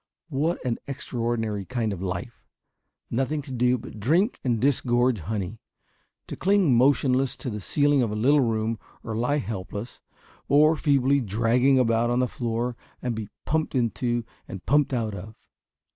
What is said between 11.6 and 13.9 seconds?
about on the floor and be pumped